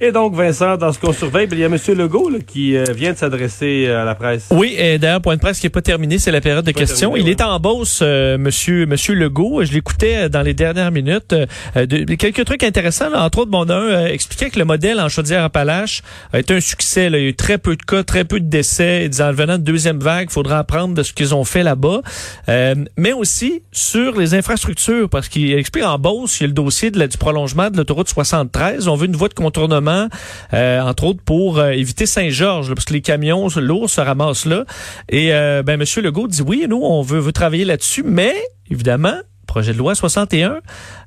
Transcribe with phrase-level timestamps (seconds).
[0.00, 1.78] Et donc, Vincent, dans ce qu'on surveille, ben, il y a M.
[1.96, 4.48] Legault là, qui euh, vient de s'adresser euh, à la presse.
[4.50, 7.10] Oui, et d'ailleurs, point de presse qui n'est pas terminé, c'est la période de questions.
[7.10, 7.30] terminé, il ouais.
[7.30, 9.62] est en bosse, euh, monsieur, monsieur Legault.
[9.64, 11.32] Je l'écoutais euh, dans les dernières minutes.
[11.76, 13.22] De- quelques trucs intéressants, là.
[13.22, 17.08] entre autres, bon, un expliquait que le modèle en Chaudière-Appalaches a été un succès.
[17.08, 17.18] Là.
[17.18, 19.04] Il y a eu très peu de cas, très peu de décès.
[19.04, 21.62] Il disait, en venant de deuxième vague, il faudra apprendre de ce qu'ils ont fait
[21.62, 22.00] là-bas.
[22.48, 26.52] Euh, mais aussi sur les infrastructures, parce qu'il explique en Beauce, il y a le
[26.52, 28.88] dossier de la- du prolongement de l'autoroute 73.
[28.88, 32.92] On veut une voie de contournement, euh, entre autres pour euh, éviter Saint-Georges, parce que
[32.92, 34.64] les camions lourds se ramassent là.
[35.08, 35.86] Et euh, ben, M.
[36.02, 38.34] Legault dit oui, nous, on veut, veut travailler là-dessus, mais
[38.70, 39.14] évidemment,
[39.46, 40.56] projet de loi 61,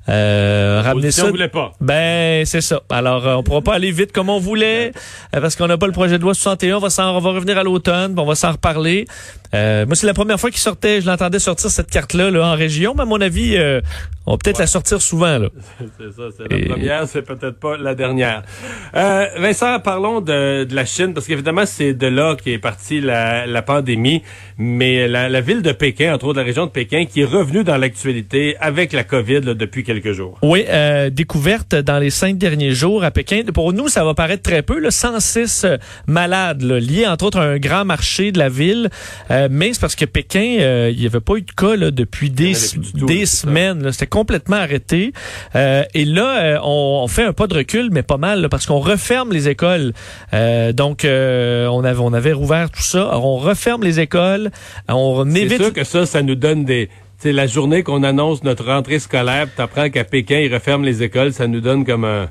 [0.08, 1.28] euh, ramener ça.
[1.30, 1.72] voulait pas.
[1.80, 2.80] Ben, c'est ça.
[2.88, 4.92] Alors, euh, on pourra pas aller vite comme on voulait,
[5.36, 6.76] euh, parce qu'on n'a pas le projet de loi 61.
[6.76, 9.06] On va, s'en- on va revenir à l'automne, on va s'en reparler.
[9.54, 12.54] Euh, moi, c'est la première fois qu'il sortait, je l'entendais sortir cette carte-là là, en
[12.54, 13.80] région, mais à mon avis, euh,
[14.26, 15.38] on va peut-être la sortir souvent.
[15.38, 15.48] Là.
[15.98, 18.42] C'est ça, c'est la première, c'est peut-être pas la dernière.
[18.94, 23.46] Euh, Vincent, parlons de, de la Chine, parce qu'évidemment, c'est de là qu'est partie la,
[23.46, 24.22] la pandémie,
[24.58, 27.64] mais la, la ville de Pékin, entre autres la région de Pékin, qui est revenue
[27.64, 30.38] dans l'actualité avec la COVID là, depuis quelques jours.
[30.42, 33.42] Oui, euh, découverte dans les cinq derniers jours à Pékin.
[33.54, 37.38] Pour nous, ça va paraître très peu, là, 106 euh, malades là, liés entre autres
[37.38, 38.90] à un grand marché de la ville.
[39.30, 41.90] Euh, mais c'est parce que Pékin, euh, il n'y avait pas eu de cas là,
[41.90, 43.92] depuis des, tout, c'est semaines.
[43.92, 45.12] C'était complètement arrêté.
[45.54, 48.48] Euh, et là, euh, on, on fait un pas de recul, mais pas mal, là,
[48.48, 49.92] parce qu'on referme les écoles.
[50.32, 53.02] Euh, donc, euh, on avait on avait rouvert tout ça.
[53.02, 54.50] Alors, on referme les écoles.
[54.88, 56.88] On C'est évite sûr que ça, ça nous donne des...
[57.18, 61.02] C'est la journée qu'on annonce notre rentrée scolaire, puis t'apprends qu'à Pékin, ils referment les
[61.02, 62.30] écoles, ça nous donne comme un...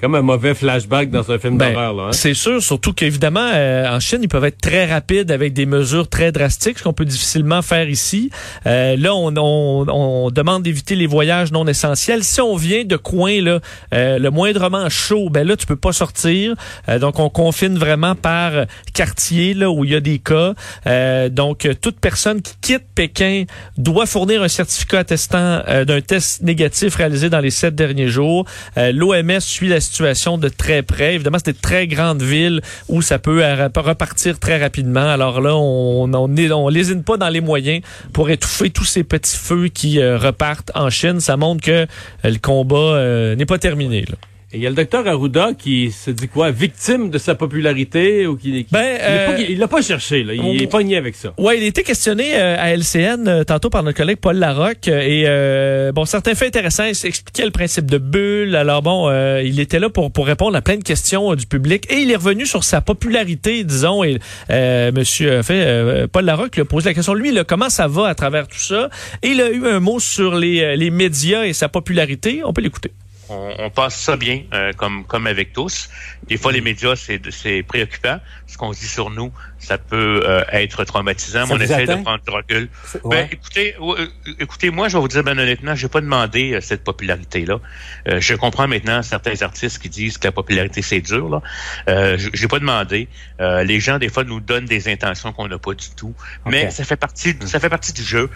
[0.00, 2.12] Comme un mauvais flashback dans un film Ben, d'horreur, hein.
[2.12, 6.08] C'est sûr, surtout qu'évidemment, euh, en Chine, ils peuvent être très rapides avec des mesures
[6.08, 8.30] très drastiques, ce qu'on peut difficilement faire ici.
[8.66, 12.24] Euh, là, on, on, on demande d'éviter les voyages non essentiels.
[12.24, 13.60] Si on vient de coin là,
[13.92, 16.54] euh, le moindrement chaud, ben là, tu peux pas sortir.
[16.88, 18.52] Euh, donc, on confine vraiment par
[18.94, 20.54] quartier là où il y a des cas.
[20.86, 23.44] Euh, donc, toute personne qui quitte Pékin
[23.76, 28.46] doit fournir un certificat attestant euh, d'un test négatif réalisé dans les sept derniers jours.
[28.76, 31.14] Euh, L'OMS suit la situation de très près.
[31.14, 33.42] Évidemment, c'est des très grandes villes où ça peut
[33.76, 35.08] repartir très rapidement.
[35.08, 39.68] Alors là, on on lésine pas dans les moyens pour étouffer tous ces petits feux
[39.68, 41.20] qui euh, repartent en Chine.
[41.20, 41.86] Ça montre que euh,
[42.24, 44.04] le combat euh, n'est pas terminé.
[44.08, 44.16] Là.
[44.52, 48.26] Et il y a le docteur Arruda qui se dit quoi, victime de sa popularité
[48.26, 50.54] ou qui, qui- Ben, il l'a euh, pas- il l'a pas cherché là, il on-
[50.54, 51.32] est pogné avec ça.
[51.38, 54.88] Ouais, il a été questionné euh, à LCN euh, tantôt par notre collègue Paul Larocque
[54.88, 58.56] euh, et euh, bon, certains faits intéressants, il expliquait le principe de bulle.
[58.56, 61.46] Alors bon, euh, il était là pour pour répondre à plein de questions euh, du
[61.46, 64.02] public et il est revenu sur sa popularité, disons.
[64.02, 64.18] Et
[64.50, 67.68] euh, Monsieur, euh, fait, euh, Paul Larocque lui a posé la question, lui, là, comment
[67.70, 68.90] ça va à travers tout ça?
[69.22, 72.42] Et il a eu un mot sur les euh, les médias et sa popularité.
[72.44, 72.90] On peut l'écouter.
[73.30, 75.88] On, on passe ça bien, euh, comme comme avec tous.
[76.26, 78.18] Des fois, les médias, c'est c'est préoccupant.
[78.46, 81.98] Ce qu'on dit sur nous, ça peut euh, être traumatisant, mais on essaie atteint?
[81.98, 82.68] de prendre du recul.
[83.04, 84.06] Ben, écoutez, euh,
[84.38, 87.60] écoutez, moi, je vais vous dire ben honnêtement, j'ai pas demandé euh, cette popularité-là.
[88.08, 91.28] Euh, je comprends maintenant certains artistes qui disent que la popularité c'est dur.
[91.28, 91.42] Là,
[91.88, 93.08] euh, j'ai pas demandé.
[93.40, 96.14] Euh, les gens des fois nous donnent des intentions qu'on n'a pas du tout,
[96.46, 98.30] mais ça fait partie, ça fait partie du jeu.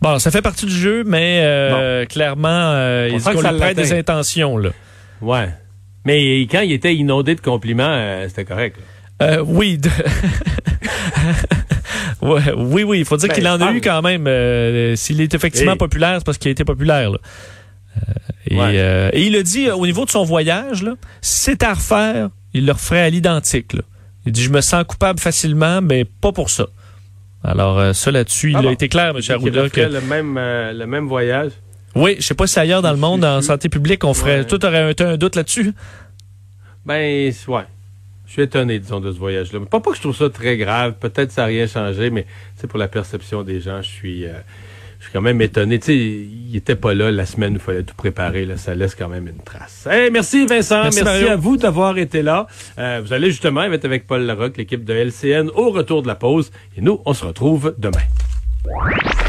[0.00, 3.42] Bon, ça fait partie du jeu, mais euh, clairement, euh, On il sent dit que
[3.42, 4.70] qu'on lui prête des intentions là.
[5.20, 5.48] Ouais.
[6.04, 8.76] Mais quand il était inondé de compliments, euh, c'était correct.
[9.22, 9.78] Euh, oui.
[9.78, 9.90] de-
[12.22, 12.98] Ouais, oui, oui.
[13.00, 14.24] Il faut dire Ben, qu'il en a eu quand même.
[14.96, 17.10] S'il est effectivement Et- populaire, c'est parce qu'il a été populaire.
[17.12, 17.18] là.
[18.50, 19.10] Et, Ouais.
[19.12, 20.84] et il a dit, au niveau de son voyage,
[21.20, 23.72] c'était à refaire, il le referait à l'identique.
[24.26, 26.66] Il dit, je me sens coupable facilement, mais pas pour ça.
[27.44, 28.68] Alors, euh, ça là-dessus, Ah il bon?
[28.70, 29.20] a été clair, M.
[29.28, 29.68] Arruda.
[29.70, 31.52] Que, le même euh, le même voyage?
[31.94, 34.38] oui, je sais pas si ailleurs dans le monde, en santé publique, on ferait...
[34.40, 34.44] Ouais.
[34.44, 35.72] Tout aurait un, un doute là-dessus?
[36.84, 37.62] Ben ouais.
[38.26, 39.60] Je suis étonné, disons, de ce voyage-là.
[39.70, 40.94] Pas, pas que je trouve ça très grave.
[41.00, 44.34] Peut-être ça n'a rien changé, mais c'est pour la perception des gens, je suis, euh,
[44.98, 45.78] je suis quand même étonné.
[45.78, 48.44] Tu sais, il était pas là la semaine où il fallait tout préparer.
[48.44, 49.86] Là, ça laisse quand même une trace.
[49.90, 50.82] Hey, merci Vincent.
[50.82, 52.46] Merci, à vous d'avoir été là.
[52.78, 56.14] Euh, vous allez justement être avec Paul Larocque, l'équipe de LCN, au retour de la
[56.14, 56.50] pause.
[56.76, 58.02] Et nous, on se retrouve demain.